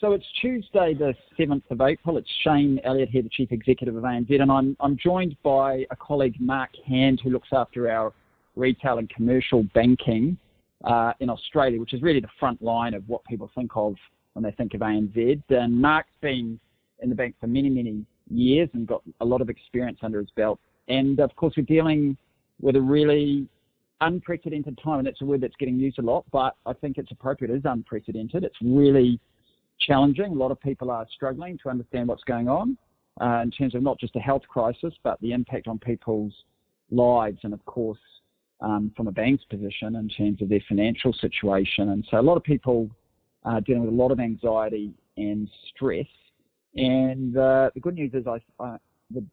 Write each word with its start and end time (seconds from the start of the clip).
So 0.00 0.12
it's 0.12 0.24
Tuesday, 0.40 0.94
the 0.94 1.14
7th 1.38 1.64
of 1.68 1.82
April. 1.82 2.16
It's 2.16 2.28
Shayne 2.42 2.80
Elliott 2.84 3.10
here, 3.10 3.20
the 3.20 3.28
Chief 3.28 3.52
Executive 3.52 3.94
of 3.94 4.02
ANZ, 4.02 4.40
and 4.40 4.50
I'm, 4.50 4.74
I'm 4.80 4.96
joined 4.96 5.36
by 5.42 5.84
a 5.90 5.96
colleague, 5.96 6.36
Mark 6.40 6.70
Hand, 6.86 7.20
who 7.22 7.28
looks 7.28 7.48
after 7.52 7.90
our 7.90 8.14
retail 8.56 8.96
and 8.96 9.10
commercial 9.10 9.62
banking 9.74 10.38
uh, 10.84 11.12
in 11.20 11.28
Australia, 11.28 11.78
which 11.78 11.92
is 11.92 12.00
really 12.00 12.20
the 12.20 12.30
front 12.38 12.62
line 12.62 12.94
of 12.94 13.06
what 13.10 13.22
people 13.26 13.50
think 13.54 13.72
of 13.74 13.94
when 14.32 14.42
they 14.42 14.52
think 14.52 14.72
of 14.72 14.80
ANZ. 14.80 15.42
And 15.50 15.78
Mark's 15.78 16.08
been 16.22 16.58
in 17.00 17.10
the 17.10 17.14
bank 17.14 17.34
for 17.38 17.46
many, 17.46 17.68
many 17.68 18.02
years 18.30 18.70
and 18.72 18.86
got 18.86 19.02
a 19.20 19.24
lot 19.24 19.42
of 19.42 19.50
experience 19.50 19.98
under 20.02 20.18
his 20.18 20.30
belt. 20.34 20.58
And 20.88 21.20
of 21.20 21.36
course, 21.36 21.52
we're 21.58 21.64
dealing 21.64 22.16
with 22.58 22.74
a 22.74 22.80
really 22.80 23.46
unprecedented 24.00 24.78
time, 24.82 25.00
and 25.00 25.06
that's 25.06 25.20
a 25.20 25.26
word 25.26 25.42
that's 25.42 25.56
getting 25.56 25.78
used 25.78 25.98
a 25.98 26.02
lot, 26.02 26.24
but 26.32 26.56
I 26.64 26.72
think 26.72 26.96
it's 26.96 27.12
appropriate. 27.12 27.52
It 27.52 27.58
is 27.58 27.62
unprecedented. 27.66 28.44
It's 28.44 28.56
really 28.62 29.20
challenging. 29.80 30.26
A 30.26 30.34
lot 30.34 30.50
of 30.50 30.60
people 30.60 30.90
are 30.90 31.06
struggling 31.14 31.58
to 31.62 31.68
understand 31.68 32.08
what's 32.08 32.24
going 32.24 32.48
on 32.48 32.76
uh, 33.20 33.40
in 33.42 33.50
terms 33.50 33.74
of 33.74 33.82
not 33.82 33.98
just 33.98 34.16
a 34.16 34.20
health 34.20 34.42
crisis, 34.48 34.94
but 35.02 35.20
the 35.20 35.32
impact 35.32 35.68
on 35.68 35.78
people's 35.78 36.32
lives, 36.90 37.38
and 37.42 37.52
of 37.52 37.64
course, 37.64 37.98
um, 38.60 38.92
from 38.96 39.08
a 39.08 39.12
bank's 39.12 39.44
position 39.44 39.96
in 39.96 40.08
terms 40.08 40.42
of 40.42 40.48
their 40.48 40.62
financial 40.68 41.12
situation. 41.12 41.90
And 41.90 42.06
so, 42.10 42.18
a 42.18 42.22
lot 42.22 42.36
of 42.36 42.42
people 42.42 42.90
are 43.44 43.60
dealing 43.60 43.82
with 43.84 43.92
a 43.92 43.96
lot 43.96 44.10
of 44.10 44.20
anxiety 44.20 44.92
and 45.16 45.48
stress. 45.74 46.06
And 46.76 47.36
uh, 47.36 47.70
the 47.74 47.80
good 47.80 47.94
news 47.94 48.12
is, 48.14 48.26
I, 48.26 48.76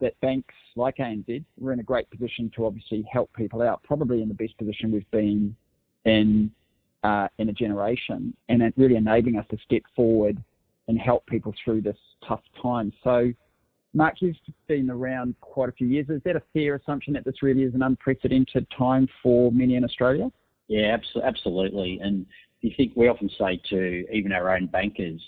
that 0.02 0.20
banks 0.22 0.54
like 0.76 0.98
ANZ, 0.98 1.44
we're 1.59 1.73
in 1.73 1.80
a 1.80 1.84
great 1.84 2.09
position 2.09 2.52
to 2.56 2.66
obviously 2.66 3.06
help 3.12 3.32
people 3.34 3.62
out, 3.62 3.84
probably 3.84 4.22
in 4.22 4.28
the 4.28 4.34
best 4.34 4.58
position 4.58 4.92
we've 4.92 5.09
been 5.12 5.56
in 6.06 6.52
uh, 7.04 7.28
in 7.38 7.50
a 7.50 7.54
generation, 7.54 8.36
and 8.50 8.62
it 8.62 8.74
really 8.78 8.96
enabling 8.96 9.38
us 9.38 9.46
to 9.52 9.58
step 9.66 9.84
forward 9.96 10.42
and 10.88 11.00
help 11.00 11.26
people 11.28 11.54
through 11.64 11.82
this 11.82 11.98
tough 12.28 12.42
time. 12.62 12.92
So, 13.04 13.32
Mark, 13.94 14.16
you've 14.20 14.36
been 14.67 14.90
around 14.90 15.36
quite 15.42 15.70
a 15.70 15.72
few 15.72 15.88
years. 15.88 16.09
Is 16.09 16.22
that 16.25 16.36
a 16.36 16.44
fair 16.53 16.75
assumption 16.75 17.14
that 17.14 17.25
this 17.25 17.42
really 17.42 17.64
is 17.64 17.73
an 17.73 17.84
unprecedented 17.84 18.66
time 18.78 19.08
for 19.22 19.52
many 19.52 19.75
in 19.75 19.84
Australia? 19.84 20.31
Yeah, 20.68 20.98
absolutely. 21.23 22.00
And 22.02 22.25
you 22.62 22.72
think 22.75 22.94
we 22.95 23.08
often 23.08 23.30
say 23.38 23.59
to 23.70 24.06
even 24.14 24.31
our 24.31 24.56
own 24.56 24.68
bankers, 24.68 25.22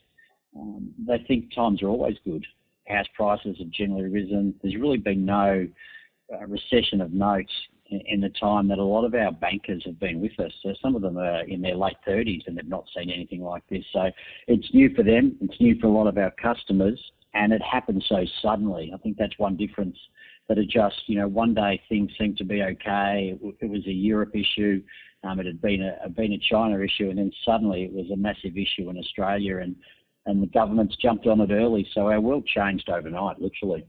um, 0.55 0.91
they 1.07 1.23
think 1.27 1.53
times 1.53 1.81
are 1.83 1.87
always 1.87 2.17
good. 2.25 2.45
House 2.87 3.05
prices 3.15 3.57
have 3.59 3.69
generally 3.69 4.09
risen. 4.09 4.55
There's 4.61 4.75
really 4.75 4.97
been 4.97 5.25
no 5.25 5.67
uh, 6.33 6.45
recession 6.45 7.01
of 7.01 7.13
note 7.13 7.49
in 7.89 8.21
the 8.21 8.29
time 8.29 8.67
that 8.67 8.77
a 8.77 8.83
lot 8.83 9.05
of 9.05 9.13
our 9.15 9.31
bankers 9.31 9.83
have 9.85 9.99
been 9.99 10.21
with 10.21 10.39
us. 10.39 10.51
So 10.61 10.73
some 10.81 10.95
of 10.95 11.01
them 11.01 11.17
are 11.17 11.41
in 11.41 11.61
their 11.61 11.75
late 11.75 11.97
30s 12.07 12.47
and 12.47 12.57
have 12.57 12.67
not 12.67 12.85
seen 12.95 13.09
anything 13.09 13.41
like 13.41 13.63
this. 13.69 13.83
So 13.91 14.09
it's 14.47 14.73
new 14.73 14.93
for 14.95 15.03
them. 15.03 15.37
It's 15.41 15.59
new 15.59 15.79
for 15.79 15.87
a 15.87 15.91
lot 15.91 16.07
of 16.07 16.17
our 16.17 16.31
customers, 16.31 16.99
and 17.33 17.51
it 17.51 17.61
happened 17.61 18.03
so 18.07 18.25
suddenly. 18.41 18.91
I 18.93 18.97
think 18.97 19.17
that's 19.17 19.37
one 19.37 19.55
difference. 19.55 19.97
That 20.47 20.57
it 20.57 20.69
just, 20.69 21.03
you 21.05 21.19
know, 21.19 21.27
one 21.27 21.53
day 21.53 21.79
things 21.89 22.11
seemed 22.17 22.37
to 22.37 22.43
be 22.43 22.63
okay. 22.63 23.37
It, 23.61 23.69
was 23.69 23.85
a 23.85 23.91
Europe 23.91 24.35
issue. 24.35 24.81
Um, 25.23 25.39
it 25.39 25.45
had 25.45 25.61
been 25.61 25.83
a 26.03 26.09
been 26.09 26.33
a 26.33 26.39
China 26.39 26.79
issue, 26.79 27.09
and 27.09 27.19
then 27.19 27.31
suddenly 27.45 27.83
it 27.83 27.93
was 27.93 28.09
a 28.11 28.17
massive 28.17 28.57
issue 28.57 28.89
in 28.89 28.97
Australia, 28.97 29.57
and 29.57 29.75
and 30.25 30.41
the 30.41 30.47
government's 30.47 30.95
jumped 30.97 31.27
on 31.27 31.41
it 31.41 31.51
early. 31.51 31.87
So 31.93 32.07
our 32.07 32.19
world 32.19 32.47
changed 32.47 32.89
overnight, 32.89 33.39
literally. 33.39 33.85